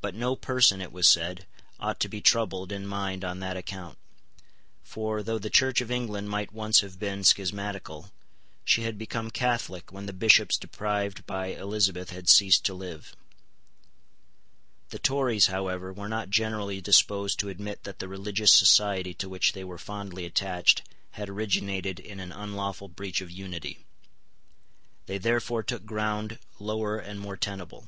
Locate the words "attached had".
20.24-21.28